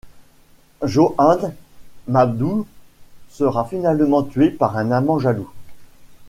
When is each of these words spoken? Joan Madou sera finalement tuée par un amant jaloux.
Joan 0.81 1.53
Madou 2.07 2.65
sera 3.29 3.65
finalement 3.65 4.23
tuée 4.23 4.49
par 4.49 4.75
un 4.75 4.89
amant 4.89 5.19
jaloux. 5.19 5.51